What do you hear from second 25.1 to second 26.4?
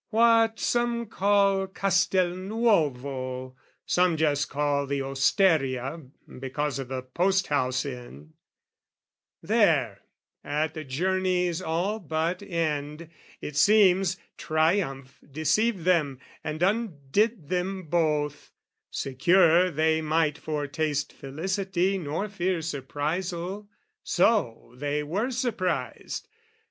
surprised.